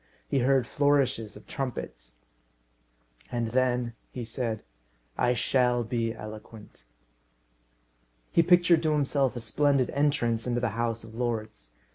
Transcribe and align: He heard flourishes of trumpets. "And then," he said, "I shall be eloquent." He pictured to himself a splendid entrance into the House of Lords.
He 0.27 0.39
heard 0.39 0.65
flourishes 0.65 1.35
of 1.37 1.45
trumpets. 1.45 2.17
"And 3.31 3.51
then," 3.51 3.93
he 4.09 4.25
said, 4.25 4.63
"I 5.15 5.35
shall 5.35 5.83
be 5.83 6.11
eloquent." 6.11 6.85
He 8.31 8.41
pictured 8.41 8.81
to 8.81 8.93
himself 8.93 9.35
a 9.35 9.39
splendid 9.39 9.91
entrance 9.91 10.47
into 10.47 10.59
the 10.59 10.69
House 10.69 11.03
of 11.03 11.13
Lords. 11.13 11.69